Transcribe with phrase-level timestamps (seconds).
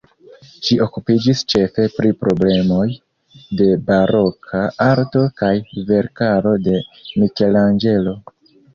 [0.67, 2.87] Ŝi okupiĝis ĉefe pri problemoj
[3.61, 5.55] de baroka arto kaj
[5.93, 8.21] verkaro de Mikelanĝelo.